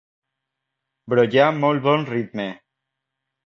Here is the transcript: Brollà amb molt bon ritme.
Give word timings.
Brollà 1.13 1.45
amb 1.49 1.63
molt 1.67 1.87
bon 1.87 2.09
ritme. 2.11 2.51